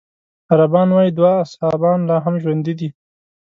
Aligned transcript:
عربان 0.51 0.89
وايي 0.95 1.11
دوه 1.17 1.31
اصحابان 1.45 1.99
لا 2.09 2.15
هم 2.25 2.35
ژوندي 2.43 2.73
دي. 2.79 2.89